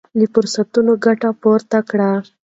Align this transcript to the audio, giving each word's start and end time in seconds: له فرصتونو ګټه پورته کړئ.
له 0.19 0.25
فرصتونو 0.33 0.91
ګټه 1.05 1.29
پورته 1.41 1.79
کړئ. 1.89 2.13